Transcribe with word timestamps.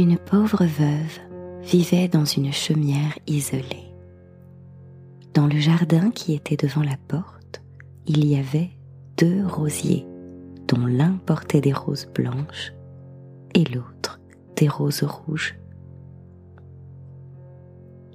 Une 0.00 0.16
pauvre 0.16 0.64
veuve 0.64 1.20
vivait 1.60 2.08
dans 2.08 2.24
une 2.24 2.54
chaumière 2.54 3.18
isolée. 3.26 3.92
Dans 5.34 5.46
le 5.46 5.58
jardin 5.58 6.10
qui 6.10 6.32
était 6.32 6.56
devant 6.56 6.82
la 6.82 6.96
porte, 7.06 7.60
il 8.06 8.24
y 8.24 8.38
avait 8.38 8.70
deux 9.18 9.46
rosiers, 9.46 10.06
dont 10.68 10.86
l'un 10.86 11.18
portait 11.26 11.60
des 11.60 11.74
roses 11.74 12.08
blanches 12.14 12.72
et 13.54 13.64
l'autre 13.64 14.20
des 14.56 14.68
roses 14.68 15.02
rouges. 15.02 15.58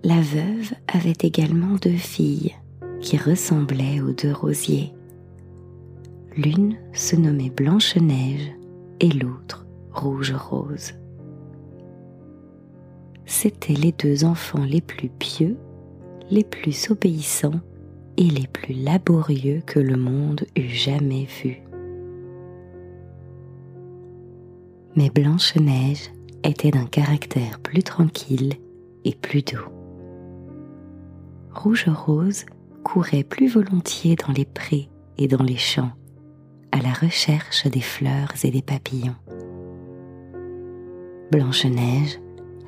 La 0.04 0.22
veuve 0.22 0.74
avait 0.92 1.14
également 1.22 1.76
deux 1.76 1.98
filles 1.98 2.56
qui 3.00 3.16
ressemblaient 3.16 4.02
aux 4.02 4.14
deux 4.14 4.34
rosiers. 4.34 4.92
L'une 6.36 6.78
se 6.94 7.16
nommait 7.16 7.52
Blanche-Neige 7.52 8.56
et 9.02 9.10
l'autre 9.10 9.68
Rouge-Rose. 9.94 10.96
C'étaient 13.26 13.74
les 13.74 13.92
deux 13.92 14.24
enfants 14.24 14.64
les 14.64 14.82
plus 14.82 15.10
pieux, 15.10 15.58
les 16.30 16.44
plus 16.44 16.92
obéissants 16.92 17.60
et 18.18 18.24
les 18.24 18.48
plus 18.48 18.74
laborieux 18.74 19.62
que 19.66 19.80
le 19.80 19.98
monde 19.98 20.46
eût 20.56 20.70
jamais 20.70 21.28
vus. 21.44 21.62
Mais 24.96 25.10
Blanche-Neige 25.10 26.12
était 26.44 26.72
d'un 26.72 26.86
caractère 26.86 27.60
plus 27.60 27.84
tranquille 27.84 28.54
et 29.04 29.16
plus 29.16 29.42
doux. 29.42 29.70
Rouge-Rose 31.54 32.46
courait 32.84 33.24
plus 33.24 33.48
volontiers 33.48 34.16
dans 34.16 34.32
les 34.32 34.46
prés 34.46 34.90
et 35.18 35.28
dans 35.28 35.44
les 35.44 35.58
champs, 35.58 35.92
à 36.72 36.78
la 36.78 36.94
recherche 36.94 37.66
des 37.68 37.82
fleurs 37.82 38.32
et 38.44 38.52
des 38.52 38.62
papillons. 38.62 39.16
Blanche-Neige 41.32 42.20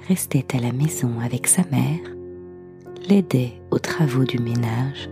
restait 0.08 0.56
à 0.56 0.60
la 0.60 0.72
maison 0.72 1.20
avec 1.20 1.48
sa 1.48 1.64
mère, 1.72 2.00
l'aidait 3.08 3.62
aux 3.72 3.80
travaux 3.80 4.26
du 4.26 4.40
ménage 4.40 5.10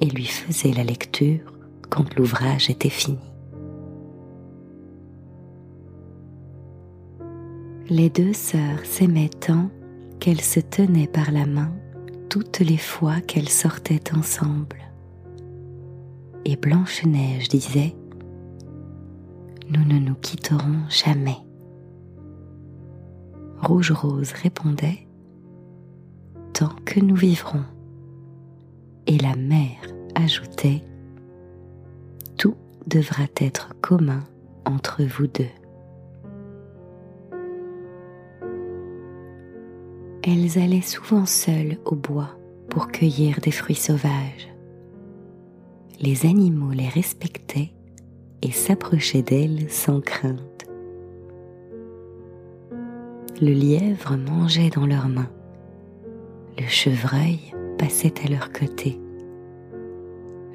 et 0.00 0.06
lui 0.06 0.26
faisait 0.26 0.72
la 0.72 0.84
lecture 0.84 1.52
quand 1.90 2.14
l'ouvrage 2.16 2.70
était 2.70 2.88
fini. 2.88 3.18
Les 7.90 8.10
deux 8.10 8.34
sœurs 8.34 8.84
s'aimaient 8.84 9.30
tant 9.30 9.70
qu'elles 10.20 10.42
se 10.42 10.60
tenaient 10.60 11.06
par 11.06 11.30
la 11.30 11.46
main 11.46 11.72
toutes 12.28 12.60
les 12.60 12.76
fois 12.76 13.20
qu'elles 13.22 13.48
sortaient 13.48 14.12
ensemble. 14.14 14.76
Et 16.44 16.56
Blanche-Neige 16.56 17.48
disait 17.48 17.94
Nous 19.70 19.84
ne 19.84 19.98
nous 19.98 20.14
quitterons 20.14 20.82
jamais. 20.90 21.38
Rouge-Rose 23.62 24.32
répondait 24.32 25.06
Tant 26.52 26.74
que 26.84 27.00
nous 27.00 27.16
vivrons. 27.16 27.64
Et 29.06 29.18
la 29.18 29.36
mère 29.36 29.82
ajoutait 30.14 30.82
Tout 32.36 32.56
devra 32.86 33.24
être 33.40 33.74
commun 33.80 34.24
entre 34.64 35.02
vous 35.04 35.26
deux. 35.26 35.46
elles 40.28 40.58
allaient 40.58 40.82
souvent 40.82 41.24
seules 41.24 41.78
au 41.84 41.94
bois 41.94 42.36
pour 42.68 42.88
cueillir 42.88 43.40
des 43.40 43.50
fruits 43.50 43.74
sauvages. 43.74 44.48
Les 46.00 46.26
animaux 46.26 46.72
les 46.72 46.88
respectaient 46.88 47.72
et 48.42 48.50
s'approchaient 48.50 49.22
d'elles 49.22 49.70
sans 49.70 50.00
crainte. 50.00 50.47
Le 53.40 53.52
lièvre 53.52 54.16
mangeait 54.16 54.70
dans 54.70 54.84
leurs 54.86 55.08
mains. 55.08 55.30
Le 56.58 56.66
chevreuil 56.66 57.38
passait 57.78 58.14
à 58.24 58.28
leur 58.28 58.52
côté. 58.52 58.98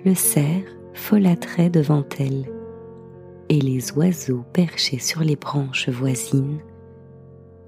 Le 0.03 0.13
cerf 0.13 0.65
folâtrait 0.93 1.69
devant 1.69 2.03
elles 2.19 2.51
et 3.47 3.61
les 3.61 3.93
oiseaux 3.93 4.43
perchés 4.51 4.99
sur 4.99 5.21
les 5.21 5.37
branches 5.37 5.87
voisines 5.87 6.59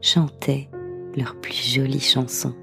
chantaient 0.01 0.69
leurs 1.15 1.39
plus 1.39 1.75
jolies 1.75 2.01
chansons. 2.01 2.55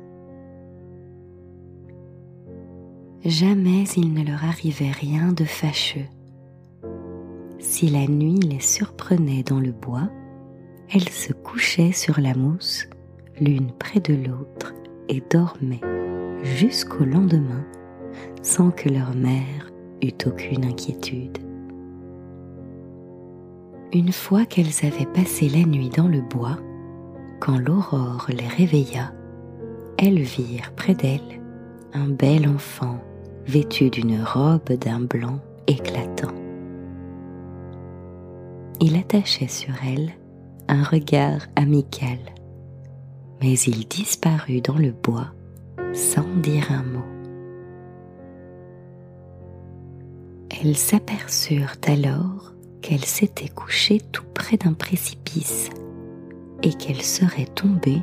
Jamais 3.24 3.84
il 3.96 4.12
ne 4.12 4.24
leur 4.24 4.44
arrivait 4.44 4.90
rien 4.90 5.32
de 5.32 5.44
fâcheux. 5.44 6.06
Si 7.60 7.88
la 7.88 8.06
nuit 8.06 8.40
les 8.40 8.60
surprenait 8.60 9.42
dans 9.42 9.60
le 9.60 9.72
bois, 9.72 10.10
elles 10.94 11.08
se 11.08 11.32
couchaient 11.32 11.92
sur 11.92 12.20
la 12.20 12.34
mousse, 12.34 12.86
l'une 13.40 13.72
près 13.72 14.00
de 14.00 14.14
l'autre, 14.14 14.74
et 15.08 15.22
dormaient 15.30 15.80
jusqu'au 16.42 17.04
lendemain 17.04 17.64
sans 18.42 18.70
que 18.70 18.88
leur 18.88 19.14
mère 19.14 19.70
eût 20.02 20.12
aucune 20.26 20.64
inquiétude. 20.64 21.38
Une 23.92 24.12
fois 24.12 24.44
qu'elles 24.44 24.86
avaient 24.86 25.10
passé 25.12 25.48
la 25.48 25.64
nuit 25.64 25.90
dans 25.90 26.08
le 26.08 26.20
bois, 26.20 26.58
quand 27.40 27.58
l'aurore 27.58 28.26
les 28.28 28.48
réveilla, 28.48 29.12
elles 29.98 30.20
virent 30.20 30.72
près 30.76 30.94
d'elles 30.94 31.40
un 31.94 32.08
bel 32.08 32.48
enfant 32.48 32.98
vêtu 33.46 33.90
d'une 33.90 34.22
robe 34.22 34.72
d'un 34.72 35.00
blanc 35.00 35.40
éclatant. 35.66 36.32
Il 38.80 38.96
attachait 38.96 39.48
sur 39.48 39.74
elle 39.86 40.12
un 40.72 40.84
regard 40.84 41.42
amical, 41.54 42.18
mais 43.42 43.52
il 43.52 43.86
disparut 43.86 44.62
dans 44.62 44.78
le 44.78 44.90
bois 44.90 45.28
sans 45.92 46.24
dire 46.40 46.72
un 46.72 46.82
mot. 46.82 47.04
Elles 50.48 50.78
s'aperçurent 50.78 51.76
alors 51.86 52.54
qu'elle 52.80 53.04
s'était 53.04 53.50
couchée 53.50 54.00
tout 54.12 54.24
près 54.32 54.56
d'un 54.56 54.72
précipice 54.72 55.68
et 56.62 56.72
qu'elles 56.72 57.02
seraient 57.02 57.52
tombées 57.54 58.02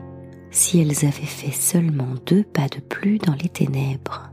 si 0.52 0.80
elles 0.80 1.08
avaient 1.08 1.26
fait 1.26 1.52
seulement 1.52 2.14
deux 2.28 2.44
pas 2.44 2.68
de 2.68 2.82
plus 2.82 3.18
dans 3.18 3.34
les 3.34 3.50
ténèbres. 3.50 4.32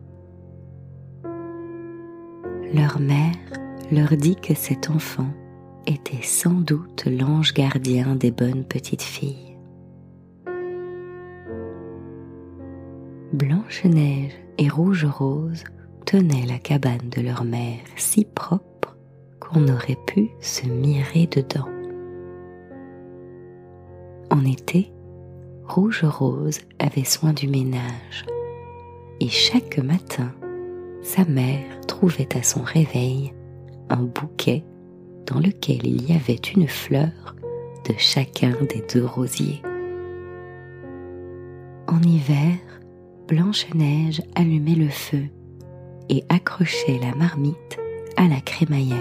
Leur 2.75 3.01
mère 3.01 3.35
leur 3.91 4.15
dit 4.15 4.37
que 4.37 4.53
cet 4.53 4.91
enfant 4.91 5.31
était 5.87 6.23
sans 6.23 6.61
doute 6.61 7.05
l'ange 7.07 7.55
gardien 7.55 8.17
des 8.17 8.31
bonnes 8.31 8.65
petites 8.65 9.03
filles. 9.03 9.57
Blanche-Neige 13.33 14.33
et 14.59 14.69
Rouge-Rose 14.69 15.65
tenaient 16.05 16.47
la 16.47 16.59
cabane 16.59 17.09
de 17.11 17.21
leur 17.21 17.45
mère 17.45 17.81
si 17.97 18.25
propre 18.25 18.97
qu'on 19.41 19.69
aurait 19.69 19.99
pu 20.07 20.31
se 20.41 20.67
mirer 20.67 21.27
dedans. 21.27 21.69
En 24.31 24.45
été, 24.45 24.93
Rouge 25.69 26.05
Rose 26.05 26.61
avait 26.79 27.05
soin 27.05 27.33
du 27.33 27.49
ménage 27.49 28.25
et 29.21 29.29
chaque 29.29 29.79
matin, 29.79 30.33
sa 31.03 31.25
mère 31.25 31.81
trouvait 31.87 32.37
à 32.37 32.43
son 32.43 32.63
réveil 32.63 33.33
un 33.89 34.03
bouquet 34.03 34.65
dans 35.27 35.39
lequel 35.39 35.87
il 35.87 36.09
y 36.09 36.15
avait 36.15 36.35
une 36.35 36.69
fleur 36.69 37.35
de 37.89 37.95
chacun 37.99 38.55
des 38.69 38.85
deux 38.93 39.05
rosiers. 39.05 39.63
En 41.89 42.01
hiver, 42.03 42.57
Blanche-Neige 43.29 44.23
allumait 44.35 44.75
le 44.75 44.89
feu 44.89 45.25
et 46.09 46.25
accrochait 46.29 46.99
la 47.01 47.15
marmite 47.15 47.79
à 48.17 48.29
la 48.29 48.41
crémaillère. 48.41 48.97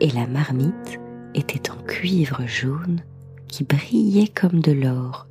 Et 0.00 0.10
la 0.10 0.26
marmite 0.26 1.00
était 1.34 1.70
en 1.70 1.76
cuivre 1.82 2.46
jaune 2.46 3.02
qui 3.48 3.64
brillait 3.64 4.28
comme 4.28 4.60
de 4.60 4.72
l'or, 4.72 5.26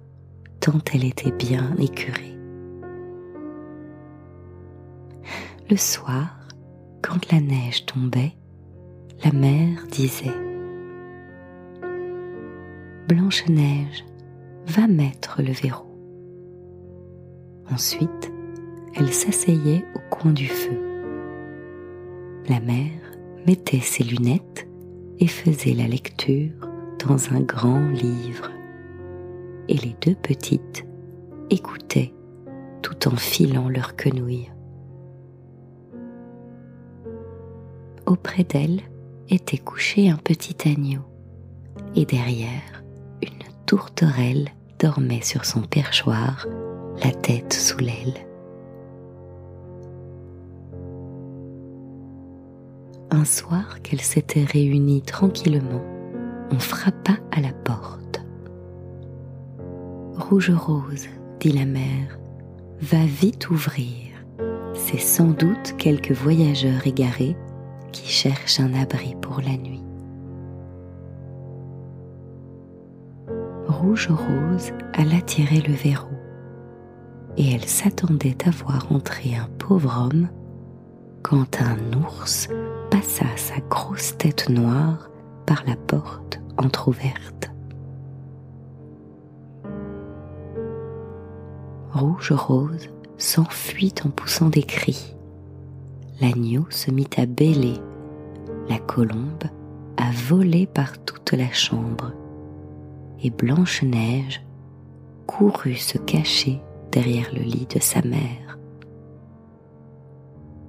tant 0.59 0.79
elle 0.93 1.05
était 1.05 1.31
bien 1.31 1.75
écurée. 1.79 2.37
Le 5.69 5.77
soir, 5.77 6.47
quand 7.01 7.31
la 7.31 7.39
neige 7.39 7.85
tombait, 7.85 8.33
la 9.23 9.31
mère 9.31 9.85
disait 9.91 10.33
Blanche-Neige, 13.07 14.03
va 14.67 14.87
mettre 14.87 15.41
le 15.41 15.51
verrou. 15.51 15.85
Ensuite, 17.71 18.31
elle 18.95 19.13
s'asseyait 19.13 19.85
au 19.95 19.99
coin 20.09 20.31
du 20.31 20.47
feu. 20.47 20.79
La 22.49 22.59
mère 22.59 23.11
mettait 23.45 23.79
ses 23.79 24.03
lunettes 24.03 24.67
et 25.19 25.27
faisait 25.27 25.73
la 25.75 25.87
lecture 25.87 26.69
dans 27.07 27.31
un 27.33 27.41
grand 27.41 27.87
livre, 27.89 28.49
et 29.67 29.75
les 29.75 29.95
deux 30.01 30.15
petites 30.15 30.85
écoutaient 31.49 32.13
tout 32.81 33.07
en 33.07 33.15
filant 33.15 33.69
leur 33.69 33.95
quenouille. 33.95 34.51
Auprès 38.07 38.43
d'elle 38.43 38.81
était 39.29 39.57
couché 39.57 40.09
un 40.09 40.17
petit 40.17 40.69
agneau, 40.69 41.01
et 41.95 42.05
derrière 42.05 42.83
une 43.21 43.43
tourterelle 43.65 44.49
dormait 44.79 45.21
sur 45.23 45.45
son 45.45 45.61
perchoir, 45.61 46.47
la 47.03 47.11
tête 47.11 47.53
sous 47.53 47.79
l'aile. 47.79 48.13
Un 53.11 53.25
soir 53.25 53.81
qu'elle 53.81 54.01
s'était 54.01 54.43
réunie 54.43 55.01
tranquillement, 55.01 55.81
on 56.51 56.59
frappa 56.59 57.13
à 57.31 57.41
la 57.41 57.53
porte. 57.53 58.21
Rouge 60.17 60.51
rose, 60.51 61.07
dit 61.39 61.51
la 61.51 61.65
mère, 61.65 62.19
va 62.81 63.05
vite 63.05 63.49
ouvrir. 63.49 64.11
C'est 64.73 64.99
sans 64.99 65.29
doute 65.29 65.75
quelques 65.77 66.11
voyageurs 66.11 66.85
égarés 66.85 67.35
qui 67.95 68.11
cherchent 68.11 68.59
un 68.59 68.73
abri 68.73 69.15
pour 69.21 69.39
la 69.39 69.55
nuit. 69.55 69.83
Rouge 73.67 74.09
Rose 74.09 74.73
alla 74.93 75.21
tirer 75.21 75.61
le 75.61 75.73
verrou 75.73 76.13
et 77.37 77.53
elle 77.53 77.63
s'attendait 77.65 78.37
à 78.45 78.49
voir 78.51 78.91
entrer 78.91 79.35
un 79.35 79.47
pauvre 79.57 80.07
homme 80.07 80.27
quand 81.23 81.61
un 81.61 81.77
ours 81.97 82.49
passa 82.91 83.25
sa 83.37 83.61
grosse 83.69 84.17
tête 84.17 84.49
noire 84.49 85.09
par 85.45 85.63
la 85.65 85.77
porte 85.77 86.41
entr'ouverte. 86.57 87.49
Rouge 91.93 92.33
Rose 92.33 92.89
s'enfuit 93.17 93.95
en 94.03 94.09
poussant 94.09 94.49
des 94.49 94.63
cris. 94.63 95.15
L'agneau 96.21 96.65
se 96.69 96.91
mit 96.91 97.09
à 97.17 97.25
bêler, 97.25 97.79
la 98.69 98.79
colombe 98.79 99.43
a 99.97 100.11
volé 100.11 100.65
par 100.65 100.97
toute 101.03 101.33
la 101.33 101.51
chambre, 101.51 102.13
et 103.21 103.29
Blanche-Neige 103.29 104.45
courut 105.27 105.75
se 105.75 105.97
cacher 105.97 106.61
derrière 106.91 107.33
le 107.33 107.41
lit 107.41 107.67
de 107.73 107.79
sa 107.79 108.01
mère. 108.01 108.57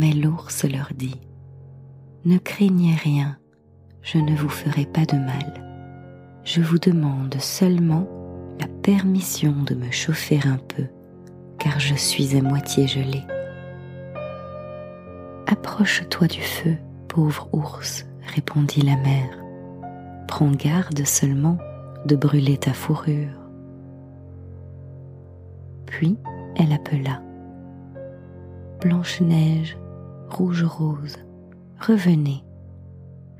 Mais 0.00 0.12
l'ours 0.12 0.64
leur 0.64 0.90
dit 0.94 1.20
Ne 2.24 2.38
craignez 2.38 2.94
rien, 2.94 3.38
je 4.02 4.18
ne 4.18 4.34
vous 4.34 4.48
ferai 4.48 4.84
pas 4.84 5.04
de 5.06 5.16
mal. 5.16 5.62
Je 6.44 6.60
vous 6.60 6.78
demande 6.78 7.36
seulement 7.38 8.08
la 8.60 8.68
permission 8.68 9.54
de 9.64 9.74
me 9.74 9.90
chauffer 9.90 10.40
un 10.44 10.58
peu 10.58 10.84
car 11.58 11.80
je 11.80 11.94
suis 11.94 12.36
à 12.36 12.42
moitié 12.42 12.86
gelé. 12.86 13.22
Approche-toi 15.68 16.28
du 16.28 16.40
feu, 16.40 16.76
pauvre 17.08 17.48
ours, 17.52 18.06
répondit 18.34 18.82
la 18.82 18.96
mère. 18.96 19.36
Prends 20.28 20.52
garde 20.52 21.04
seulement 21.04 21.58
de 22.04 22.14
brûler 22.14 22.56
ta 22.56 22.72
fourrure. 22.72 23.34
Puis 25.86 26.16
elle 26.54 26.72
appela. 26.72 27.20
Blanche-Neige, 28.80 29.76
Rouge-Rose, 30.30 31.16
revenez. 31.80 32.44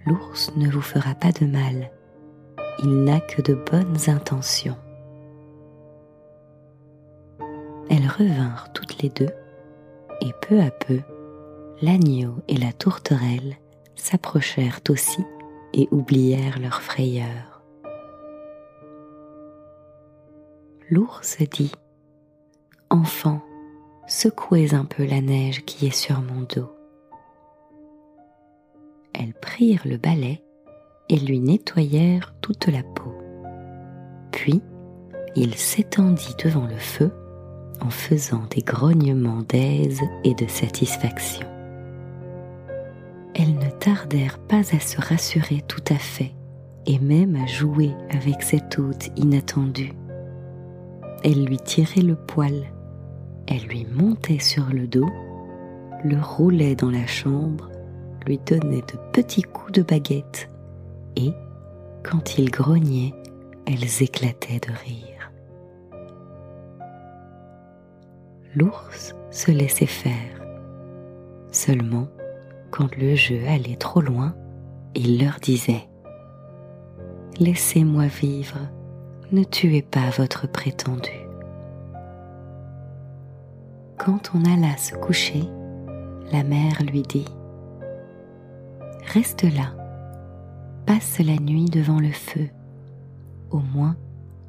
L'ours 0.05 0.51
ne 0.57 0.69
vous 0.69 0.83
fera 0.83 1.15
pas 1.15 1.31
de 1.31 1.47
mal. 1.47 1.93
Il 2.83 3.05
n'a 3.05 3.21
que 3.21 3.41
de 3.41 3.55
bonnes 3.55 4.11
intentions. 4.11 4.77
Elles 7.89 8.09
revinrent 8.19 8.73
toutes 8.75 9.01
les 9.01 9.11
deux, 9.11 9.31
et 10.21 10.33
peu 10.43 10.61
à 10.61 10.73
peu, 10.73 11.01
l'agneau 11.83 12.37
et 12.49 12.57
la 12.57 12.73
tourterelle 12.73 13.57
s'approchèrent 13.95 14.81
aussi 14.89 15.25
et 15.73 15.89
oublièrent 15.91 16.59
leur 16.59 16.81
frayeur. 16.83 17.63
L'ours 20.91 21.39
dit 21.51 21.73
Enfant, 22.91 23.41
secouez 24.07 24.75
un 24.75 24.85
peu 24.85 25.05
la 25.05 25.21
neige 25.21 25.65
qui 25.65 25.87
est 25.87 25.97
sur 25.97 26.21
mon 26.21 26.43
dos. 26.43 26.73
Elles 29.13 29.35
prirent 29.35 29.87
le 29.87 29.97
balai 29.97 30.43
et 31.09 31.19
lui 31.19 31.41
nettoyèrent 31.41 32.35
toute 32.41 32.67
la 32.69 32.83
peau. 32.83 33.13
Puis, 34.31 34.63
il 35.35 35.55
s'étendit 35.55 36.35
devant 36.43 36.67
le 36.67 36.77
feu 36.77 37.11
en 37.81 37.91
faisant 37.91 38.45
des 38.51 38.63
grognements 38.63 39.43
d'aise 39.43 40.01
et 40.25 40.35
de 40.35 40.47
satisfaction. 40.47 41.56
Elles 43.39 43.55
ne 43.55 43.69
tardèrent 43.69 44.39
pas 44.39 44.75
à 44.75 44.81
se 44.81 45.01
rassurer 45.01 45.63
tout 45.69 45.85
à 45.91 45.97
fait 45.97 46.33
et 46.87 46.99
même 46.99 47.37
à 47.37 47.47
jouer 47.47 47.93
avec 48.11 48.43
cet 48.43 48.79
hôte 48.79 49.11
inattendu. 49.17 49.93
Elle 51.23 51.45
lui 51.45 51.59
tirait 51.59 52.01
le 52.01 52.17
poil, 52.17 52.73
elle 53.47 53.67
lui 53.69 53.87
montait 53.93 54.39
sur 54.39 54.67
le 54.73 54.87
dos, 54.87 55.11
le 56.05 56.19
roulait 56.21 56.77
dans 56.77 56.91
la 56.91 57.07
chambre, 57.07 57.71
lui 58.27 58.39
donnait 58.39 58.83
de 58.83 58.99
petits 59.13 59.43
coups 59.43 59.73
de 59.73 59.83
baguette 59.83 60.49
et, 61.17 61.33
quand 62.03 62.39
il 62.39 62.51
grognait, 62.51 63.13
elles 63.67 64.03
éclataient 64.03 64.61
de 64.61 64.73
rire. 64.73 65.17
l'ours 68.57 69.15
se 69.31 69.51
laissait 69.51 69.87
faire. 69.87 70.43
Seulement, 71.53 72.09
quand 72.77 72.95
le 72.99 73.15
jeu 73.15 73.41
allait 73.49 73.77
trop 73.77 74.03
loin, 74.03 74.35
il 74.95 75.19
leur 75.19 75.41
disait⁇ 75.41 75.89
Laissez-moi 77.41 78.07
vivre, 78.07 78.59
ne 79.33 79.45
tuez 79.45 79.81
pas 79.81 80.11
votre 80.11 80.47
prétendu. 80.47 81.27
Quand 83.97 84.33
on 84.35 84.45
alla 84.45 84.77
se 84.77 84.95
coucher, 84.95 85.45
la 86.31 86.45
mère 86.45 86.83
lui 86.83 87.01
dit⁇ 87.01 87.25
Reste 89.15 89.45
là, 89.45 89.75
passe 90.85 91.19
la 91.21 91.37
nuit 91.37 91.71
devant 91.71 91.99
le 91.99 92.13
feu, 92.13 92.51
au 93.51 93.61
moins 93.61 93.97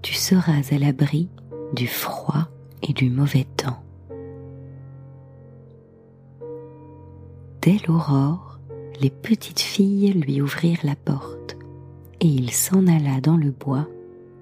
tu 0.02 0.14
seras 0.14 0.64
à 0.70 0.78
l'abri 0.78 1.30
du 1.72 1.88
froid 1.88 2.50
et 2.84 2.92
du 2.92 3.10
mauvais 3.10 3.46
temps. 3.56 3.87
Dès 7.68 7.80
l'aurore, 7.86 8.62
les 9.02 9.10
petites 9.10 9.60
filles 9.60 10.14
lui 10.14 10.42
ouvrirent 10.42 10.86
la 10.86 10.96
porte 10.96 11.58
et 12.22 12.26
il 12.26 12.52
s'en 12.52 12.88
alla 12.88 13.20
dans 13.20 13.36
le 13.36 13.52
bois 13.52 13.90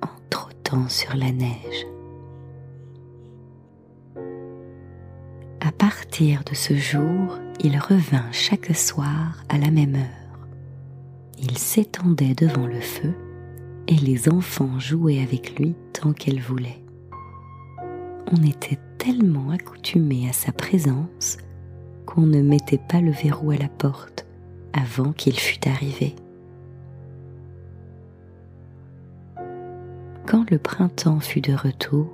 en 0.03 0.29
trottant 0.29 0.87
sur 0.89 1.15
la 1.15 1.31
neige. 1.31 1.87
À 5.59 5.71
partir 5.71 6.43
de 6.43 6.53
ce 6.53 6.75
jour, 6.75 7.39
il 7.63 7.79
revint 7.79 8.31
chaque 8.31 8.75
soir 8.75 9.43
à 9.49 9.57
la 9.57 9.71
même 9.71 9.95
heure. 9.95 10.47
Il 11.39 11.57
s'étendait 11.57 12.35
devant 12.35 12.67
le 12.67 12.79
feu 12.79 13.15
et 13.87 13.95
les 13.95 14.29
enfants 14.29 14.79
jouaient 14.79 15.23
avec 15.23 15.57
lui 15.57 15.73
tant 15.93 16.13
qu'elles 16.13 16.41
voulaient. 16.41 16.83
On 18.31 18.43
était 18.43 18.77
tellement 18.99 19.49
accoutumés 19.49 20.29
à 20.29 20.33
sa 20.33 20.51
présence 20.51 21.39
qu'on 22.15 22.25
ne 22.25 22.41
mettait 22.41 22.77
pas 22.77 23.01
le 23.01 23.11
verrou 23.11 23.51
à 23.51 23.57
la 23.57 23.67
porte 23.67 24.25
avant 24.71 25.11
qu'il 25.11 25.37
fût 25.37 25.67
arrivé. 25.67 26.15
Quand 30.25 30.49
le 30.49 30.57
printemps 30.57 31.19
fut 31.19 31.41
de 31.41 31.53
retour 31.53 32.09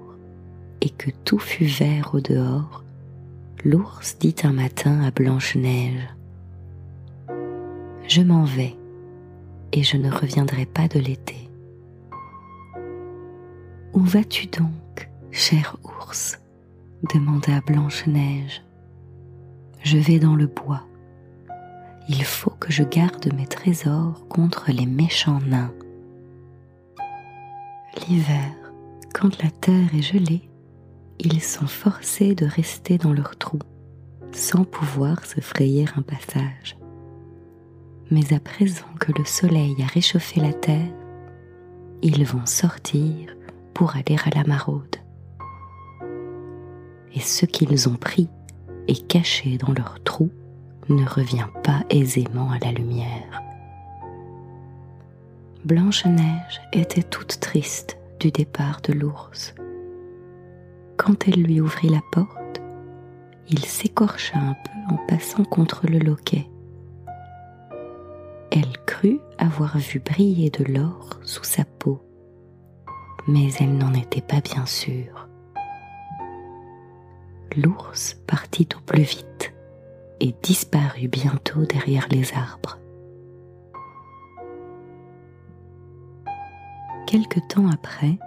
et 0.82 0.90
que 0.90 1.12
tout 1.24 1.38
fut 1.38 1.66
vert 1.66 2.12
au 2.14 2.20
dehors, 2.20 2.84
l'ours 3.64 4.18
dit 4.20 4.36
un 4.44 4.54
matin 4.54 5.02
à 5.02 5.12
Blanche-Neige 5.12 6.10
Je 8.08 8.22
m'en 8.22 8.44
vais 8.44 8.76
et 9.72 9.84
je 9.84 9.98
ne 9.98 10.12
reviendrai 10.12 10.66
pas 10.66 10.88
de 10.88 11.00
l'été. 11.00 11.50
Où 13.94 14.00
vas-tu 14.00 14.48
donc, 14.48 15.10
cher 15.30 15.78
ours? 15.84 16.40
demanda 17.14 17.62
Blanche-Neige 17.62 18.64
je 19.84 19.98
vais 19.98 20.20
dans 20.20 20.36
le 20.36 20.48
bois. 20.48 20.84
Il 22.10 22.24
faut 22.24 22.52
que 22.52 22.72
je 22.72 22.84
garde 22.84 23.34
mes 23.34 23.48
trésors 23.48 24.28
contre 24.28 24.72
les 24.72 24.86
méchants 24.86 25.42
nains. 25.46 25.74
L'hiver, 28.08 28.52
quand 29.14 29.42
la 29.44 29.50
terre 29.50 29.94
est 29.96 30.02
gelée, 30.02 30.50
ils 31.20 31.42
sont 31.42 31.68
forcés 31.68 32.34
de 32.36 32.46
rester 32.46 32.98
dans 32.98 33.14
leur 33.14 33.36
trou, 33.38 33.60
sans 34.32 34.64
pouvoir 34.64 35.26
se 35.26 35.40
frayer 35.42 35.86
un 35.96 36.02
passage. 36.02 36.78
Mais 38.10 38.34
à 38.34 38.40
présent 38.40 38.88
que 39.00 39.12
le 39.18 39.26
soleil 39.26 39.76
a 39.82 39.86
réchauffé 39.86 40.42
la 40.42 40.54
terre, 40.54 40.92
ils 42.02 42.26
vont 42.26 42.46
sortir 42.46 43.36
pour 43.74 43.96
aller 43.96 44.18
à 44.26 44.36
la 44.36 44.44
maraude. 44.44 44.98
Et 47.14 47.20
ce 47.20 47.46
qu'ils 47.46 47.88
ont 47.88 47.96
pris 47.96 48.28
et 48.88 48.96
caché 48.96 49.58
dans 49.58 49.74
leur 49.74 50.02
trou 50.04 50.30
ne 50.90 51.06
revient 51.06 51.48
pas 51.64 51.84
aisément 51.90 52.52
à 52.52 52.60
la 52.60 52.72
lumière. 52.72 53.42
Blanche-Neige 55.66 56.62
était 56.74 57.04
toute 57.04 57.40
triste 57.40 57.98
du 58.20 58.32
départ 58.32 58.82
de 58.82 58.94
l'ours. 58.94 59.54
Quand 60.98 61.28
elle 61.28 61.44
lui 61.44 61.62
ouvrit 61.62 61.90
la 61.90 62.02
porte, 62.12 62.62
il 63.50 63.66
s'écorcha 63.66 64.40
un 64.40 64.54
peu 64.54 64.94
en 64.94 64.98
passant 65.08 65.44
contre 65.44 65.88
le 65.88 66.00
loquet. 66.00 66.48
Elle 68.50 68.78
crut 68.86 69.22
avoir 69.38 69.78
vu 69.78 70.00
briller 70.00 70.50
de 70.50 70.64
l'or 70.64 71.20
sous 71.24 71.44
sa 71.44 71.64
peau, 71.64 72.02
mais 73.28 73.50
elle 73.60 73.78
n'en 73.78 73.94
était 73.94 74.22
pas 74.22 74.42
bien 74.42 74.66
sûre. 74.66 75.28
L'ours 77.58 78.18
partit 78.28 78.70
au 78.78 78.80
plus 78.80 79.04
vite 79.04 79.54
et 80.22 80.34
disparut 80.42 81.10
bientôt 81.10 81.66
derrière 81.66 82.08
les 82.10 82.34
arbres. 82.34 82.78
Quelque 87.08 87.40
temps 87.50 87.68
après, 87.70 88.18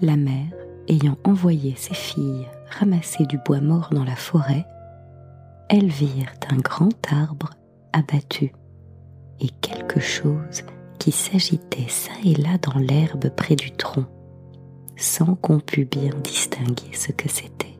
la 0.00 0.16
mère, 0.16 0.52
ayant 0.88 1.16
envoyé 1.24 1.74
ses 1.76 1.94
filles 1.94 2.46
ramasser 2.78 3.24
du 3.24 3.38
bois 3.38 3.60
mort 3.60 3.88
dans 3.90 4.04
la 4.04 4.16
forêt, 4.16 4.66
elles 5.70 5.88
virent 5.88 6.34
un 6.50 6.58
grand 6.58 6.92
arbre 7.10 7.50
abattu 7.94 8.52
et 9.40 9.48
quelque 9.62 10.00
chose 10.00 10.62
qui 10.98 11.10
s'agitait 11.10 11.88
çà 11.88 12.12
et 12.24 12.34
là 12.34 12.58
dans 12.58 12.78
l'herbe 12.78 13.30
près 13.34 13.56
du 13.56 13.70
tronc, 13.72 14.04
sans 14.96 15.36
qu'on 15.36 15.58
pût 15.58 15.86
bien 15.86 16.10
distinguer 16.22 16.92
ce 16.92 17.12
que 17.12 17.30
c'était. 17.30 17.71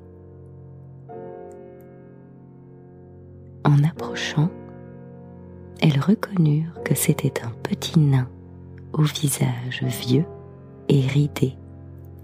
En 3.64 3.84
approchant, 3.84 4.50
elles 5.80 6.00
reconnurent 6.00 6.82
que 6.84 6.94
c'était 6.94 7.42
un 7.42 7.52
petit 7.62 7.98
nain 7.98 8.28
au 8.92 9.02
visage 9.02 9.82
vieux 9.82 10.24
et 10.88 11.00
ridé, 11.00 11.54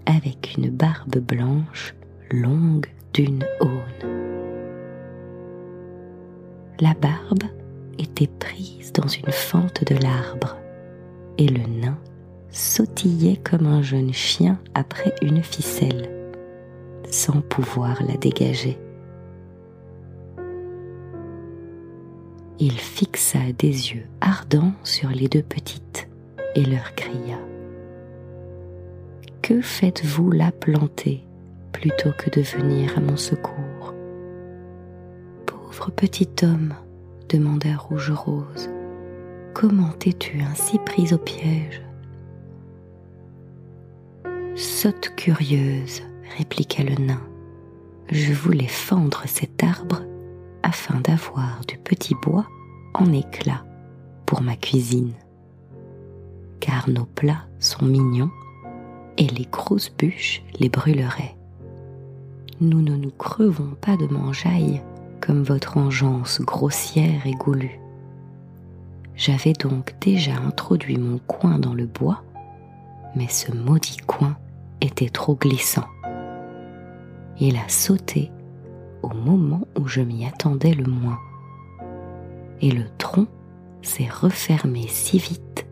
avec 0.05 0.55
une 0.57 0.69
barbe 0.69 1.17
blanche 1.17 1.95
longue 2.31 2.87
d'une 3.13 3.45
aune. 3.61 4.09
La 6.79 6.93
barbe 6.93 7.43
était 7.97 8.27
prise 8.27 8.93
dans 8.93 9.07
une 9.07 9.31
fente 9.31 9.83
de 9.85 9.95
l'arbre, 9.95 10.57
et 11.37 11.47
le 11.47 11.63
nain 11.81 11.97
sautillait 12.51 13.37
comme 13.37 13.65
un 13.65 13.81
jeune 13.81 14.13
chien 14.13 14.59
après 14.73 15.13
une 15.21 15.43
ficelle, 15.43 16.09
sans 17.09 17.41
pouvoir 17.41 18.01
la 18.07 18.17
dégager. 18.17 18.77
Il 22.61 22.73
fixa 22.73 23.39
des 23.57 23.93
yeux 23.93 24.05
ardents 24.19 24.73
sur 24.83 25.07
les 25.09 25.29
deux 25.29 25.41
petites 25.41 26.09
et 26.55 26.65
leur 26.65 26.93
cria. 26.93 27.39
Que 29.41 29.61
faites-vous 29.61 30.29
là 30.31 30.51
planter 30.51 31.23
plutôt 31.71 32.11
que 32.17 32.29
de 32.29 32.41
venir 32.41 32.97
à 32.97 32.99
mon 32.99 33.15
secours? 33.15 33.93
Pauvre 35.45 35.89
petit 35.91 36.27
homme, 36.43 36.73
demanda 37.29 37.77
Rouge 37.77 38.11
Rose, 38.11 38.69
comment 39.53 39.93
es-tu 40.05 40.41
ainsi 40.41 40.79
prise 40.79 41.13
au 41.13 41.17
piège? 41.17 41.81
Sotte 44.55 45.15
curieuse, 45.15 46.01
répliqua 46.37 46.83
le 46.83 46.95
nain, 47.05 47.21
je 48.11 48.33
voulais 48.33 48.67
fendre 48.67 49.23
cet 49.27 49.63
arbre 49.63 50.01
afin 50.69 51.01
d'avoir 51.01 51.61
du 51.67 51.79
petit 51.79 52.13
bois 52.13 52.45
en 52.93 53.11
éclat 53.11 53.65
pour 54.27 54.43
ma 54.43 54.55
cuisine 54.55 55.13
car 56.59 56.87
nos 56.87 57.05
plats 57.05 57.47
sont 57.59 57.85
mignons 57.85 58.29
et 59.17 59.27
les 59.27 59.47
grosses 59.51 59.91
bûches 59.97 60.43
les 60.59 60.69
brûleraient. 60.69 61.35
Nous 62.61 62.81
ne 62.81 62.95
nous 62.95 63.09
crevons 63.09 63.75
pas 63.81 63.97
de 63.97 64.05
mangeaille 64.05 64.81
comme 65.21 65.41
votre 65.41 65.77
engeance 65.77 66.39
grossière 66.41 67.25
et 67.25 67.33
goulue. 67.33 67.79
J'avais 69.15 69.53
donc 69.53 69.95
déjà 69.99 70.35
introduit 70.35 70.97
mon 70.97 71.17
coin 71.17 71.57
dans 71.57 71.73
le 71.73 71.87
bois, 71.87 72.23
mais 73.15 73.27
ce 73.27 73.51
maudit 73.51 73.97
coin 74.05 74.37
était 74.81 75.09
trop 75.09 75.35
glissant. 75.35 75.87
Il 77.39 77.55
a 77.55 77.67
sauté 77.67 78.31
au 79.03 79.09
moment 79.09 79.61
où 79.77 79.87
je 79.87 80.01
m'y 80.01 80.25
attendais 80.25 80.73
le 80.73 80.85
moins, 80.85 81.19
et 82.61 82.71
le 82.71 82.85
tronc 82.97 83.27
s'est 83.81 84.09
refermé 84.09 84.87
si 84.87 85.17
vite 85.17 85.67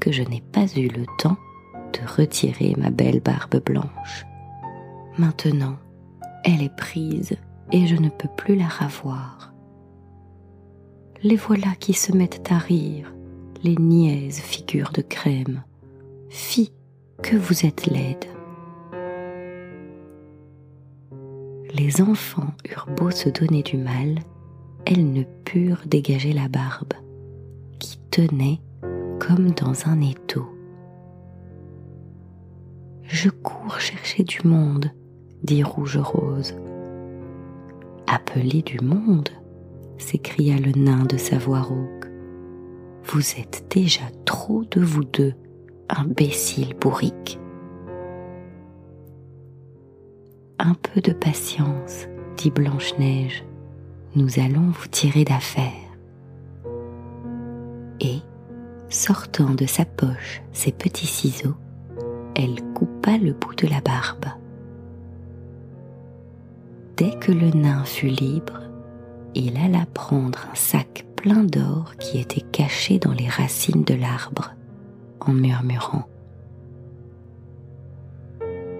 que 0.00 0.12
je 0.12 0.22
n'ai 0.22 0.40
pas 0.40 0.66
eu 0.76 0.88
le 0.88 1.06
temps 1.18 1.36
de 1.92 2.06
retirer 2.16 2.74
ma 2.76 2.90
belle 2.90 3.20
barbe 3.20 3.62
blanche. 3.64 4.24
Maintenant, 5.18 5.76
elle 6.44 6.62
est 6.62 6.76
prise 6.76 7.36
et 7.72 7.86
je 7.86 7.96
ne 7.96 8.08
peux 8.08 8.28
plus 8.36 8.54
la 8.54 8.68
ravoir. 8.68 9.52
Les 11.22 11.36
voilà 11.36 11.74
qui 11.80 11.94
se 11.94 12.12
mettent 12.12 12.52
à 12.52 12.58
rire, 12.58 13.12
les 13.64 13.74
niaises 13.74 14.38
figures 14.38 14.92
de 14.92 15.02
crème. 15.02 15.64
Fi, 16.28 16.72
que 17.22 17.36
vous 17.36 17.66
êtes 17.66 17.86
laide. 17.86 18.24
Les 21.74 22.00
enfants 22.00 22.54
eurent 22.70 22.88
beau 22.96 23.10
se 23.10 23.28
donner 23.28 23.62
du 23.62 23.76
mal, 23.76 24.20
elles 24.86 25.12
ne 25.12 25.22
purent 25.44 25.82
dégager 25.86 26.32
la 26.32 26.48
barbe, 26.48 26.94
qui 27.78 27.98
tenait 28.10 28.60
comme 29.20 29.50
dans 29.50 29.86
un 29.86 30.00
étau. 30.00 30.46
Je 33.02 33.28
cours 33.28 33.80
chercher 33.80 34.22
du 34.22 34.46
monde, 34.46 34.90
dit 35.42 35.62
Rouge 35.62 35.98
Rose. 35.98 36.54
Appelez 38.06 38.62
du 38.62 38.80
monde 38.80 39.28
s'écria 39.98 40.56
le 40.56 40.72
nain 40.72 41.04
de 41.04 41.16
sa 41.16 41.38
voix 41.38 41.60
rauque. 41.60 42.06
Vous 43.04 43.32
êtes 43.38 43.66
déjà 43.70 44.04
trop 44.24 44.64
de 44.70 44.80
vous 44.80 45.04
deux, 45.04 45.34
imbécile 45.88 46.74
bourrique. 46.80 47.38
Un 50.60 50.74
peu 50.74 51.00
de 51.00 51.12
patience, 51.12 52.08
dit 52.36 52.50
Blanche-Neige, 52.50 53.44
nous 54.16 54.40
allons 54.40 54.72
vous 54.72 54.88
tirer 54.88 55.22
d'affaire. 55.22 55.70
Et, 58.00 58.18
sortant 58.88 59.54
de 59.54 59.66
sa 59.66 59.84
poche 59.84 60.42
ses 60.52 60.72
petits 60.72 61.06
ciseaux, 61.06 61.54
elle 62.34 62.60
coupa 62.74 63.18
le 63.18 63.34
bout 63.34 63.54
de 63.54 63.68
la 63.68 63.80
barbe. 63.80 64.24
Dès 66.96 67.16
que 67.20 67.30
le 67.30 67.50
nain 67.50 67.84
fut 67.84 68.08
libre, 68.08 68.60
il 69.36 69.56
alla 69.58 69.86
prendre 69.86 70.40
un 70.50 70.56
sac 70.56 71.06
plein 71.14 71.44
d'or 71.44 71.94
qui 72.00 72.18
était 72.18 72.40
caché 72.40 72.98
dans 72.98 73.12
les 73.12 73.28
racines 73.28 73.84
de 73.84 73.94
l'arbre, 73.94 74.54
en 75.20 75.32
murmurant 75.32 76.08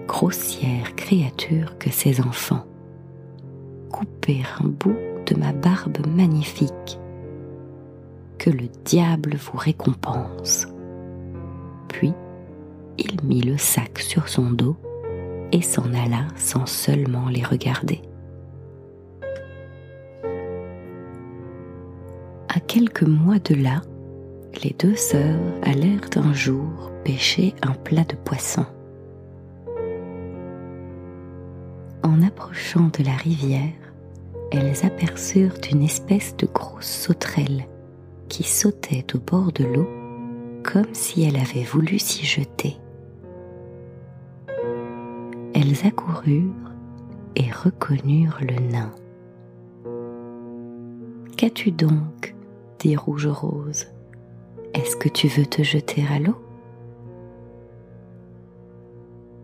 Grossière 0.09 0.95
créature 0.95 1.77
que 1.77 1.91
ces 1.91 2.19
enfants, 2.19 2.65
couper 3.91 4.41
un 4.59 4.67
bout 4.67 4.97
de 5.27 5.35
ma 5.35 5.53
barbe 5.53 5.99
magnifique 6.07 6.99
que 8.39 8.49
le 8.49 8.67
diable 8.83 9.35
vous 9.35 9.57
récompense. 9.57 10.67
Puis 11.89 12.11
il 12.97 13.23
mit 13.23 13.41
le 13.41 13.59
sac 13.59 13.99
sur 13.99 14.29
son 14.29 14.49
dos 14.49 14.77
et 15.51 15.61
s'en 15.61 15.93
alla 15.93 16.25
sans 16.35 16.65
seulement 16.65 17.29
les 17.29 17.43
regarder. 17.43 18.01
À 22.47 22.59
quelques 22.59 23.03
mois 23.03 23.37
de 23.37 23.53
là, 23.53 23.83
les 24.63 24.75
deux 24.79 24.95
sœurs 24.95 25.39
allèrent 25.61 26.09
un 26.15 26.33
jour 26.33 26.91
pêcher 27.05 27.53
un 27.61 27.73
plat 27.73 28.05
de 28.05 28.15
poisson. 28.15 28.65
En 32.03 32.21
approchant 32.21 32.89
de 32.97 33.03
la 33.03 33.15
rivière, 33.15 33.73
elles 34.51 34.85
aperçurent 34.85 35.57
une 35.71 35.83
espèce 35.83 36.35
de 36.37 36.47
grosse 36.47 36.87
sauterelle 36.87 37.65
qui 38.29 38.43
sautait 38.43 39.05
au 39.13 39.19
bord 39.19 39.51
de 39.51 39.65
l'eau 39.65 39.89
comme 40.63 40.93
si 40.93 41.23
elle 41.23 41.37
avait 41.37 41.63
voulu 41.63 41.99
s'y 41.99 42.25
jeter. 42.25 42.77
Elles 45.53 45.85
accoururent 45.85 46.73
et 47.35 47.51
reconnurent 47.51 48.39
le 48.41 48.55
nain. 48.71 48.91
Qu'as-tu 51.37 51.71
donc 51.71 52.35
dit 52.79 52.95
Rouge 52.95 53.27
Rose. 53.27 53.87
Est-ce 54.73 54.95
que 54.95 55.09
tu 55.09 55.27
veux 55.27 55.45
te 55.45 55.63
jeter 55.63 56.05
à 56.07 56.19
l'eau? 56.19 56.35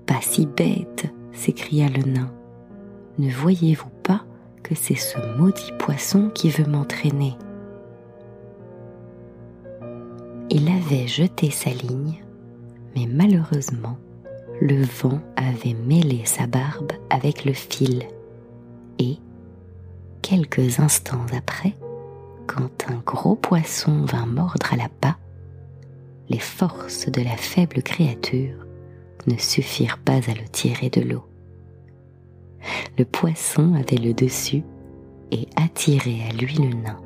Pas 0.06 0.22
si 0.22 0.46
bête, 0.46 1.08
s'écria 1.32 1.88
le 1.90 2.04
nain. 2.04 2.32
Ne 3.18 3.30
voyez-vous 3.30 3.90
pas 4.04 4.24
que 4.62 4.76
c'est 4.76 4.96
ce 4.96 5.18
maudit 5.38 5.72
poisson 5.80 6.30
qui 6.34 6.50
veut 6.50 6.66
m'entraîner? 6.66 7.38
Il 10.50 10.68
avait 10.68 11.08
jeté 11.08 11.50
sa 11.50 11.70
ligne, 11.70 12.24
mais 12.96 13.08
malheureusement, 13.08 13.98
le 14.62 14.84
vent 14.84 15.20
avait 15.36 15.74
mêlé 15.74 16.26
sa 16.26 16.46
barbe 16.48 16.92
avec 17.10 17.46
le 17.46 17.54
fil 17.54 18.04
et, 19.00 19.18
quelques 20.22 20.80
instants 20.80 21.26
après, 21.38 21.76
quand 22.48 22.90
un 22.90 23.02
gros 23.06 23.36
poisson 23.36 24.02
vint 24.06 24.26
mordre 24.26 24.74
à 24.74 24.76
la 24.76 24.90
pas, 24.90 25.18
les 26.30 26.40
forces 26.40 27.10
de 27.10 27.22
la 27.22 27.38
faible 27.38 27.82
créature 27.82 28.66
ne 29.28 29.38
suffirent 29.38 30.00
pas 30.00 30.18
à 30.30 30.34
le 30.34 30.48
tirer 30.52 30.90
de 30.90 31.02
l'eau. 31.02 31.24
Le 32.98 33.06
poisson 33.06 33.74
avait 33.76 33.98
le 33.98 34.14
dessus 34.14 34.64
et 35.32 35.48
attirait 35.56 36.30
à 36.30 36.34
lui 36.34 36.56
le 36.56 36.74
nain. 36.76 36.98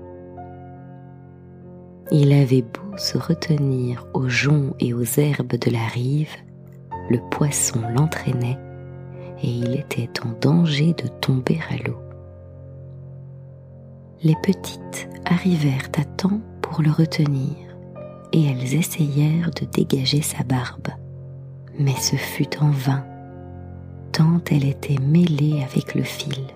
Il 2.12 2.34
avait 2.34 2.64
beau 2.64 2.98
se 2.98 3.18
retenir 3.18 4.08
aux 4.14 4.28
joncs 4.28 4.74
et 4.80 4.94
aux 4.94 5.04
herbes 5.04 5.56
de 5.56 5.72
la 5.72 5.86
rive, 5.88 6.36
le 7.10 7.20
poisson 7.30 7.82
l'entraînait 7.96 8.58
et 9.42 9.48
il 9.48 9.76
était 9.76 10.10
en 10.26 10.32
danger 10.42 10.94
de 10.94 11.08
tomber 11.08 11.60
à 11.70 11.78
l'eau. 11.88 11.98
Les 14.24 14.36
petites 14.44 15.08
arrivèrent 15.26 15.90
à 15.98 16.04
temps 16.04 16.42
pour 16.62 16.82
le 16.82 16.92
retenir 16.92 17.56
et 18.34 18.46
elles 18.46 18.76
essayèrent 18.76 19.52
de 19.52 19.66
dégager 19.66 20.22
sa 20.22 20.44
barbe, 20.44 20.90
mais 21.78 21.96
ce 21.96 22.16
fut 22.16 22.58
en 22.60 22.70
vain, 22.70 23.06
tant 24.12 24.42
elle 24.52 24.66
était 24.66 25.00
mêlée 25.00 25.64
avec 25.64 25.96
le 25.96 26.04
fil. 26.04 26.48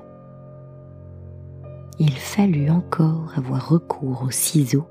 Il 2.00 2.14
fallut 2.18 2.70
encore 2.70 3.34
avoir 3.36 3.70
recours 3.70 4.24
aux 4.24 4.32
ciseaux 4.32 4.88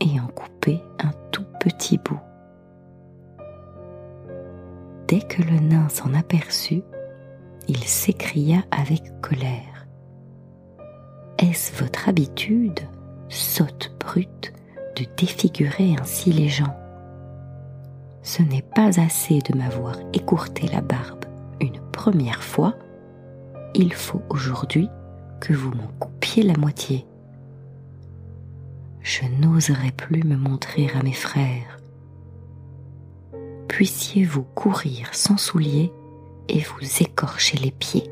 et 0.00 0.18
en 0.20 0.26
couper 0.28 0.82
un 0.98 1.12
tout 1.32 1.44
petit 1.60 1.98
bout. 1.98 2.20
Dès 5.08 5.20
que 5.20 5.42
le 5.42 5.58
nain 5.58 5.88
s'en 5.88 6.14
aperçut, 6.14 6.82
il 7.68 7.78
s'écria 7.78 8.62
avec 8.70 9.20
colère. 9.20 9.86
Est-ce 11.38 11.82
votre 11.82 12.08
habitude, 12.08 12.80
sotte 13.28 13.92
brute, 13.98 14.52
de 14.96 15.04
défigurer 15.16 15.96
ainsi 16.00 16.32
les 16.32 16.48
gens? 16.48 16.76
Ce 18.22 18.42
n'est 18.42 18.62
pas 18.62 19.00
assez 19.00 19.38
de 19.40 19.56
m'avoir 19.56 19.96
écourté 20.12 20.68
la 20.68 20.80
barbe 20.80 21.19
une 21.60 21.80
première 21.92 22.42
fois, 22.42 22.74
il 23.74 23.92
faut 23.92 24.22
aujourd'hui 24.28 24.88
que 25.40 25.52
vous 25.52 25.70
m'en 25.70 25.88
coupiez 25.98 26.42
la 26.42 26.56
moitié 26.56 27.06
je 29.02 29.22
n'oserais 29.26 29.92
plus 29.92 30.22
me 30.24 30.36
montrer 30.36 30.88
à 30.94 31.02
mes 31.02 31.12
frères. 31.12 31.78
Puissiez-vous 33.68 34.42
courir 34.54 35.14
sans 35.14 35.36
souliers 35.36 35.92
et 36.48 36.60
vous 36.60 37.02
écorcher 37.02 37.56
les 37.58 37.70
pieds. 37.70 38.10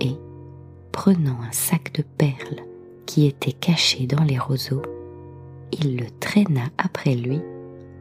Et, 0.00 0.16
prenant 0.92 1.40
un 1.42 1.52
sac 1.52 1.92
de 1.92 2.02
perles 2.02 2.64
qui 3.06 3.26
était 3.26 3.52
caché 3.52 4.06
dans 4.06 4.24
les 4.24 4.38
roseaux, 4.38 4.82
il 5.72 5.96
le 5.96 6.06
traîna 6.18 6.64
après 6.78 7.14
lui 7.14 7.40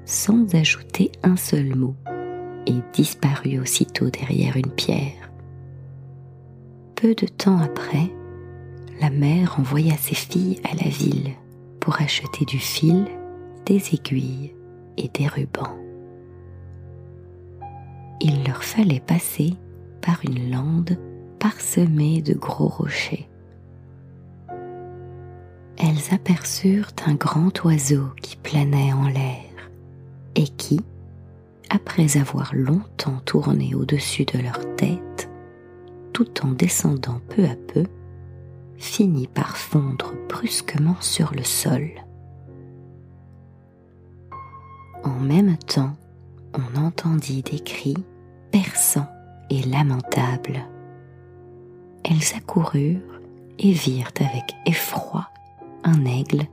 sans 0.05 0.55
ajouter 0.55 1.11
un 1.23 1.35
seul 1.35 1.75
mot 1.75 1.95
et 2.67 2.83
disparut 2.93 3.59
aussitôt 3.59 4.09
derrière 4.09 4.57
une 4.57 4.69
pierre. 4.69 5.31
Peu 6.95 7.15
de 7.15 7.25
temps 7.25 7.59
après, 7.59 8.11
la 8.99 9.09
mère 9.09 9.59
envoya 9.59 9.95
ses 9.95 10.15
filles 10.15 10.59
à 10.63 10.75
la 10.75 10.89
ville 10.89 11.31
pour 11.79 12.01
acheter 12.01 12.43
du 12.45 12.59
fil, 12.59 13.05
des 13.65 13.93
aiguilles 13.93 14.53
et 14.97 15.09
des 15.09 15.27
rubans. 15.27 15.77
Il 18.19 18.43
leur 18.45 18.63
fallait 18.63 18.99
passer 18.99 19.53
par 20.01 20.19
une 20.25 20.51
lande 20.51 20.97
parsemée 21.39 22.21
de 22.21 22.33
gros 22.33 22.67
rochers. 22.67 23.29
Elles 25.77 26.13
aperçurent 26.13 26.91
un 27.05 27.13
grand 27.13 27.63
oiseau 27.63 28.07
qui 28.21 28.35
planait 28.35 28.91
en 28.93 29.07
l'air 29.07 29.45
et 30.35 30.47
qui, 30.47 30.81
après 31.69 32.17
avoir 32.17 32.53
longtemps 32.53 33.19
tourné 33.25 33.75
au-dessus 33.75 34.25
de 34.25 34.39
leur 34.39 34.59
tête, 34.75 35.29
tout 36.13 36.45
en 36.45 36.51
descendant 36.51 37.19
peu 37.29 37.45
à 37.45 37.55
peu, 37.55 37.85
finit 38.77 39.27
par 39.27 39.57
fondre 39.57 40.13
brusquement 40.29 40.97
sur 40.99 41.33
le 41.33 41.43
sol. 41.43 41.89
En 45.03 45.19
même 45.19 45.57
temps, 45.57 45.93
on 46.53 46.79
entendit 46.79 47.43
des 47.43 47.59
cris 47.59 47.97
perçants 48.51 49.09
et 49.49 49.63
lamentables. 49.63 50.65
Elles 52.03 52.35
accoururent 52.35 53.21
et 53.59 53.71
virent 53.71 54.11
avec 54.19 54.55
effroi 54.65 55.29
un 55.83 56.05
aigle 56.05 56.43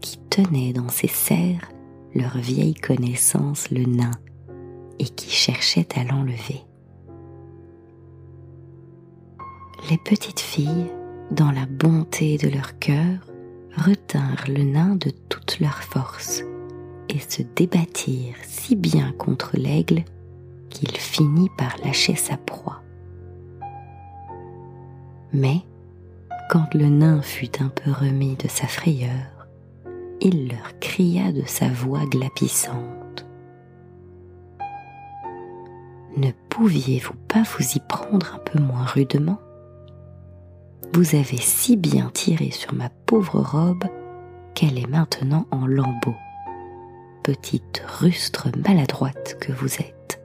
qui 0.00 0.18
tenait 0.30 0.72
dans 0.72 0.88
ses 0.88 1.08
serres 1.08 1.68
leur 2.14 2.38
vieille 2.38 2.74
connaissance 2.74 3.70
le 3.70 3.84
nain 3.84 4.12
et 4.98 5.04
qui 5.04 5.30
cherchait 5.30 5.88
à 5.98 6.04
l'enlever. 6.04 6.62
Les 9.90 9.98
petites 9.98 10.40
filles 10.40 10.90
dans 11.30 11.50
la 11.50 11.66
bonté 11.66 12.38
de 12.38 12.48
leur 12.48 12.78
cœur, 12.78 13.18
retinrent 13.76 14.48
le 14.48 14.62
nain 14.64 14.96
de 14.96 15.10
toute 15.28 15.60
leur 15.60 15.82
force 15.82 16.42
et 17.08 17.18
se 17.18 17.42
débattirent 17.54 18.36
si 18.42 18.76
bien 18.76 19.12
contre 19.12 19.52
l'aigle 19.54 20.04
qu'il 20.70 20.96
finit 20.96 21.50
par 21.56 21.76
lâcher 21.84 22.14
sa 22.14 22.36
proie. 22.36 22.82
Mais, 25.32 25.60
quand 26.50 26.74
le 26.74 26.86
nain 26.86 27.20
fut 27.20 27.62
un 27.62 27.68
peu 27.68 27.90
remis 27.92 28.36
de 28.36 28.48
sa 28.48 28.66
frayeur, 28.66 29.46
il 30.20 30.48
leur 30.48 30.78
cria 30.80 31.30
de 31.32 31.42
sa 31.46 31.68
voix 31.68 32.06
glapissante. 32.06 32.97
Ne 36.18 36.32
pouviez-vous 36.48 37.14
pas 37.28 37.44
vous 37.44 37.76
y 37.76 37.80
prendre 37.88 38.34
un 38.34 38.40
peu 38.40 38.58
moins 38.58 38.84
rudement? 38.84 39.38
Vous 40.92 41.14
avez 41.14 41.36
si 41.36 41.76
bien 41.76 42.10
tiré 42.12 42.50
sur 42.50 42.74
ma 42.74 42.88
pauvre 42.88 43.40
robe 43.40 43.84
qu'elle 44.52 44.80
est 44.80 44.88
maintenant 44.88 45.46
en 45.52 45.68
lambeaux. 45.68 46.16
Petite 47.22 47.84
rustre 47.86 48.48
maladroite 48.66 49.36
que 49.40 49.52
vous 49.52 49.76
êtes. 49.76 50.20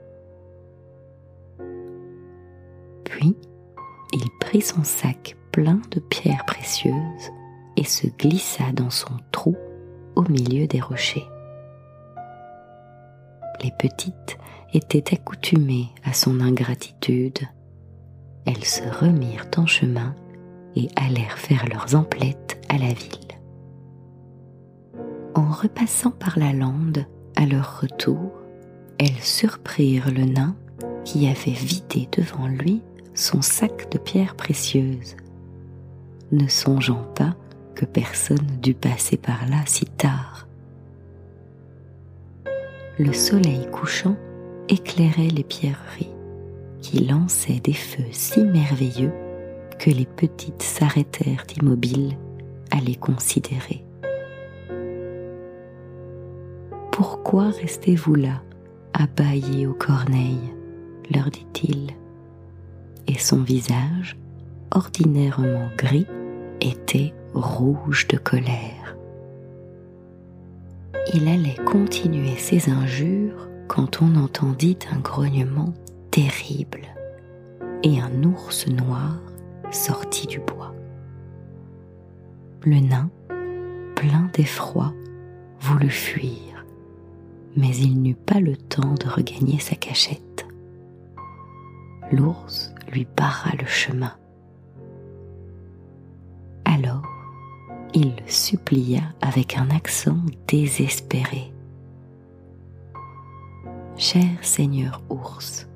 Puis, 3.04 3.36
il 4.12 4.30
prit 4.40 4.62
son 4.62 4.82
sac 4.82 5.36
plein 5.52 5.80
de 5.92 6.00
pierres 6.00 6.44
précieuses 6.44 7.30
et 7.76 7.84
se 7.84 8.08
glissa 8.08 8.72
dans 8.72 8.90
son 8.90 9.14
trou 9.30 9.56
au 10.16 10.22
milieu 10.22 10.66
des 10.66 10.80
rochers. 10.80 11.28
Les 13.62 13.70
petites 13.78 14.38
étaient 14.74 15.14
accoutumées 15.14 15.88
à 16.02 16.12
son 16.12 16.40
ingratitude. 16.40 17.38
Elles 18.44 18.64
se 18.64 18.82
remirent 18.82 19.48
en 19.56 19.66
chemin 19.66 20.14
et 20.76 20.88
allèrent 20.96 21.38
faire 21.38 21.66
leurs 21.68 21.94
emplettes 21.94 22.60
à 22.68 22.76
la 22.76 22.92
ville. 22.92 23.20
En 25.34 25.50
repassant 25.50 26.10
par 26.10 26.38
la 26.38 26.52
lande, 26.52 27.06
à 27.36 27.46
leur 27.46 27.80
retour, 27.80 28.32
elles 28.98 29.20
surprirent 29.20 30.12
le 30.12 30.24
nain 30.24 30.56
qui 31.04 31.26
avait 31.28 31.52
vidé 31.52 32.08
devant 32.16 32.48
lui 32.48 32.82
son 33.14 33.42
sac 33.42 33.90
de 33.92 33.98
pierres 33.98 34.34
précieuses, 34.34 35.16
ne 36.32 36.48
songeant 36.48 37.04
pas 37.14 37.36
que 37.74 37.84
personne 37.84 38.58
dût 38.60 38.74
passer 38.74 39.16
par 39.16 39.48
là 39.48 39.58
si 39.66 39.84
tard. 39.86 40.48
Le 42.98 43.12
soleil 43.12 43.66
couchant 43.72 44.16
éclairait 44.68 45.28
les 45.28 45.44
pierreries 45.44 46.14
qui 46.80 47.04
lançaient 47.04 47.60
des 47.60 47.72
feux 47.72 48.10
si 48.10 48.44
merveilleux 48.44 49.12
que 49.78 49.90
les 49.90 50.06
petites 50.06 50.62
s'arrêtèrent 50.62 51.44
immobiles 51.60 52.16
à 52.70 52.80
les 52.80 52.96
considérer. 52.96 53.84
Pourquoi 56.92 57.50
restez-vous 57.50 58.14
là, 58.14 58.42
abaillés 58.92 59.66
aux 59.66 59.74
corneilles 59.74 60.54
leur 61.10 61.30
dit-il. 61.30 61.90
Et 63.06 63.18
son 63.18 63.42
visage, 63.42 64.16
ordinairement 64.70 65.68
gris, 65.76 66.06
était 66.60 67.12
rouge 67.34 68.06
de 68.08 68.16
colère. 68.16 68.96
Il 71.12 71.28
allait 71.28 71.62
continuer 71.64 72.36
ses 72.36 72.70
injures 72.70 73.48
quand 73.68 74.02
on 74.02 74.16
entendit 74.16 74.78
un 74.92 74.98
grognement 74.98 75.72
terrible 76.10 76.82
et 77.82 78.00
un 78.00 78.22
ours 78.22 78.66
noir 78.68 79.18
sortit 79.70 80.26
du 80.26 80.40
bois. 80.40 80.74
Le 82.62 82.80
nain, 82.80 83.10
plein 83.96 84.30
d'effroi, 84.32 84.92
voulut 85.60 85.90
fuir, 85.90 86.64
mais 87.56 87.74
il 87.76 88.00
n'eut 88.00 88.14
pas 88.14 88.40
le 88.40 88.56
temps 88.56 88.94
de 88.94 89.08
regagner 89.08 89.58
sa 89.58 89.76
cachette. 89.76 90.46
L'ours 92.12 92.72
lui 92.92 93.06
barra 93.16 93.50
le 93.58 93.66
chemin. 93.66 94.12
Alors, 96.64 97.06
il 97.94 98.14
supplia 98.26 99.02
avec 99.20 99.56
un 99.56 99.70
accent 99.70 100.18
désespéré. 100.48 101.53
Cher 103.96 104.26
Seigneur 104.42 105.00
ours, 105.08 105.68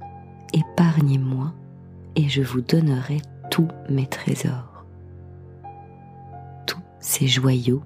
épargnez-moi 0.52 1.52
et 2.16 2.28
je 2.28 2.42
vous 2.42 2.60
donnerai 2.60 3.22
tous 3.48 3.68
mes 3.88 4.06
trésors, 4.06 4.84
tous 6.66 6.82
ces 6.98 7.28
joyaux 7.28 7.82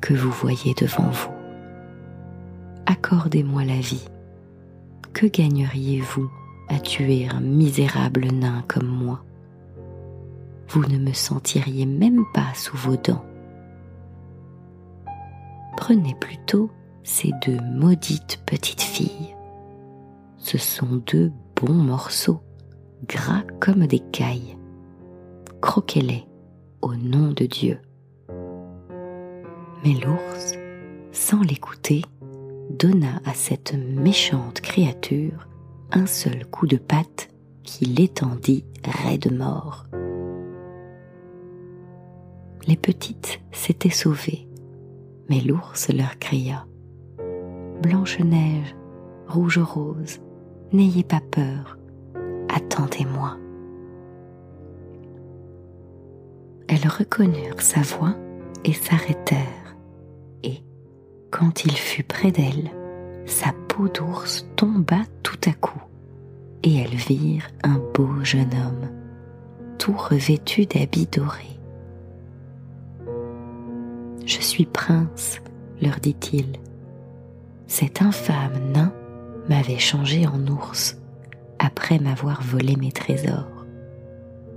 que 0.00 0.14
vous 0.14 0.32
voyez 0.32 0.74
devant 0.74 1.08
vous. 1.08 1.30
Accordez-moi 2.86 3.64
la 3.64 3.78
vie. 3.78 4.04
Que 5.12 5.26
gagneriez-vous 5.26 6.28
à 6.68 6.80
tuer 6.80 7.28
un 7.28 7.40
misérable 7.40 8.26
nain 8.32 8.64
comme 8.66 8.88
moi? 8.88 9.24
Vous 10.68 10.84
ne 10.86 10.98
me 10.98 11.12
sentiriez 11.12 11.86
même 11.86 12.24
pas 12.34 12.52
sous 12.54 12.76
vos 12.76 12.96
dents. 12.96 13.24
Prenez 15.76 16.16
plutôt 16.16 16.70
ces 17.04 17.30
deux 17.46 17.60
maudites 17.60 18.42
petites 18.44 18.82
filles. 18.82 19.37
Ce 20.38 20.56
sont 20.56 21.02
deux 21.06 21.32
bons 21.56 21.74
morceaux, 21.74 22.40
gras 23.06 23.42
comme 23.60 23.86
des 23.86 23.98
cailles. 23.98 24.56
Croquez-les 25.60 26.24
au 26.80 26.94
nom 26.94 27.32
de 27.32 27.44
Dieu. 27.44 27.80
Mais 29.84 29.94
l'ours, 29.94 30.54
sans 31.12 31.42
l'écouter, 31.42 32.02
donna 32.70 33.20
à 33.24 33.34
cette 33.34 33.74
méchante 33.74 34.60
créature 34.60 35.48
un 35.92 36.06
seul 36.06 36.46
coup 36.46 36.66
de 36.66 36.76
patte 36.76 37.28
qui 37.62 37.84
l'étendit 37.84 38.64
raide 38.84 39.36
mort. 39.36 39.86
Les 42.66 42.76
petites 42.76 43.40
s'étaient 43.50 43.90
sauvées, 43.90 44.46
mais 45.28 45.40
l'ours 45.40 45.88
leur 45.88 46.18
cria 46.18 46.66
Blanche-Neige, 47.82 48.76
Rouge-Rose, 49.28 50.20
n'ayez 50.72 51.04
pas 51.04 51.20
peur, 51.20 51.78
attendez-moi. 52.48 53.36
Elles 56.68 56.88
reconnurent 56.88 57.60
sa 57.60 57.80
voix 57.80 58.14
et 58.64 58.72
s'arrêtèrent, 58.72 59.76
et, 60.42 60.62
quand 61.30 61.64
il 61.64 61.72
fut 61.72 62.04
près 62.04 62.30
d'elle, 62.30 62.70
sa 63.24 63.52
peau 63.68 63.88
d'ours 63.88 64.46
tomba 64.56 65.00
tout 65.22 65.38
à 65.46 65.52
coup, 65.52 65.82
et 66.62 66.76
elles 66.76 66.96
virent 66.96 67.48
un 67.64 67.80
beau 67.94 68.22
jeune 68.22 68.52
homme, 68.52 68.90
tout 69.78 69.96
revêtu 69.96 70.66
d'habits 70.66 71.08
dorés. 71.10 71.58
Je 74.26 74.40
suis 74.40 74.66
prince, 74.66 75.40
leur 75.80 76.00
dit-il. 76.00 76.58
Cet 77.66 78.02
infâme 78.02 78.72
nain 78.74 78.92
m'avait 79.48 79.78
changé 79.78 80.26
en 80.26 80.46
ours 80.46 80.98
après 81.58 81.98
m'avoir 81.98 82.42
volé 82.42 82.76
mes 82.76 82.92
trésors. 82.92 83.66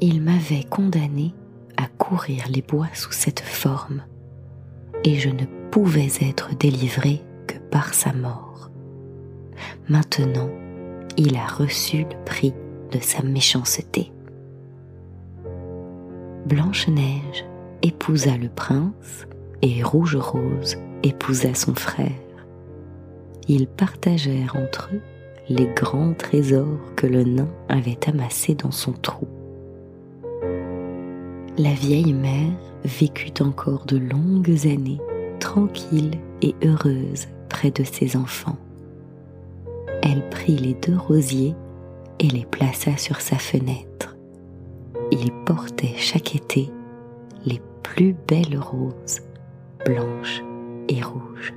Il 0.02 0.22
m'avait 0.22 0.64
condamné 0.64 1.34
à 1.78 1.88
courir 1.88 2.46
les 2.50 2.62
bois 2.62 2.90
sous 2.94 3.12
cette 3.12 3.40
forme, 3.40 4.04
et 5.04 5.16
je 5.16 5.30
ne 5.30 5.46
pouvais 5.72 6.12
être 6.22 6.56
délivré 6.58 7.22
que 7.48 7.58
par 7.58 7.94
sa 7.94 8.14
mort. 8.14 8.70
Maintenant, 9.90 10.50
il 11.18 11.36
a 11.36 11.46
reçu 11.46 12.00
le 12.00 12.24
prix 12.26 12.54
de 12.92 13.00
sa 13.00 13.22
méchanceté. 13.24 14.12
Blanche-Neige 16.46 17.46
épousa 17.82 18.38
le 18.38 18.50
prince 18.50 19.28
et 19.62 19.84
Rouge-Rose 19.84 20.78
épousa 21.04 21.54
son 21.54 21.76
frère. 21.76 22.12
Ils 23.48 23.68
partagèrent 23.68 24.56
entre 24.56 24.90
eux 24.94 25.02
les 25.50 25.68
grands 25.68 26.14
trésors 26.14 26.80
que 26.96 27.08
le 27.08 27.24
nain 27.24 27.50
avait 27.68 28.08
amassés 28.08 28.56
dans 28.56 28.72
son 28.72 28.94
trou. 28.94 29.28
La 31.58 31.74
vieille 31.74 32.14
mère 32.14 32.54
vécut 32.86 33.34
encore 33.42 33.86
de 33.86 33.98
longues 33.98 34.68
années, 34.68 35.02
tranquille 35.40 36.12
et 36.42 36.56
heureuse 36.64 37.28
près 37.50 37.72
de 37.72 37.84
ses 37.84 38.16
enfants. 38.16 38.58
Elle 40.02 40.28
prit 40.30 40.58
les 40.58 40.74
deux 40.74 40.98
rosiers 40.98 41.54
et 42.20 42.28
les 42.28 42.46
plaça 42.46 42.98
sur 42.98 43.20
sa 43.20 43.38
fenêtre. 43.38 44.16
Il 45.12 45.32
portait 45.46 45.94
chaque 45.98 46.36
été 46.36 46.72
les 47.46 47.62
plus 47.84 48.16
belles 48.28 48.58
roses, 48.58 49.22
blanches 49.86 50.44
et 50.88 51.02
rouges. 51.02 51.54